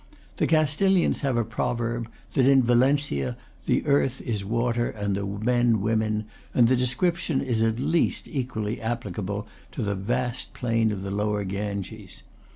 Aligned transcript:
The 0.37 0.47
Castilians 0.47 1.21
have 1.21 1.37
a 1.37 1.45
proverb, 1.45 2.09
that 2.33 2.47
in 2.47 2.63
Valencia 2.63 3.37
the 3.67 3.85
earth 3.85 4.19
is 4.23 4.43
water 4.43 4.89
and 4.89 5.15
the 5.15 5.23
men 5.27 5.79
women; 5.79 6.25
and 6.55 6.67
the 6.67 6.75
description 6.75 7.39
is 7.39 7.61
at 7.61 7.79
least 7.79 8.27
equally 8.27 8.81
applicable 8.81 9.45
to 9.73 9.83
the 9.83 9.93
vast 9.93 10.55
plain 10.55 10.91
of 10.91 11.03
the 11.03 11.11
Lower 11.11 11.43
Ganges. 11.43 12.23